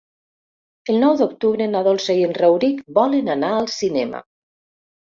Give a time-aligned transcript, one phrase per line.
[0.93, 4.29] El nou d'octubre na Dolça i en Rauric volen anar al cinema.